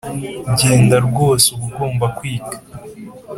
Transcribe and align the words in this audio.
genda 0.59 0.97
rwose 1.07 1.45
uba 1.53 1.65
ugomba 1.69 2.05
kwiga 2.17 2.57